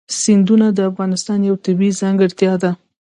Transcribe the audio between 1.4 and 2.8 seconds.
یوه طبیعي ځانګړتیا ده.